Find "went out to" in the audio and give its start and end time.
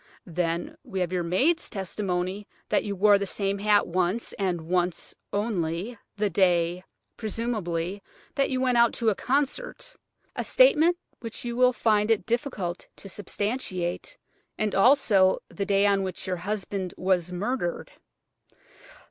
8.59-9.09